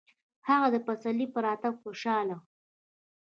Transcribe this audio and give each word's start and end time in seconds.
هغه 0.49 0.67
د 0.71 0.77
پسرلي 0.87 1.27
په 1.33 1.39
راتګ 1.45 1.73
خوشحاله 1.81 2.33
و. 2.37 2.41